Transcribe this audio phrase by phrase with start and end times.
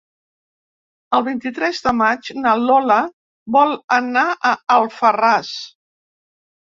[1.17, 2.97] El vint-i-tres de maig na Lola
[3.59, 5.53] vol anar a Alfarràs.